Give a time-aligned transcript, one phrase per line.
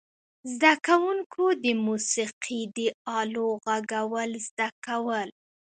[0.53, 2.79] زده کوونکو د موسیقي د
[3.19, 5.29] آلو غږول زده کول.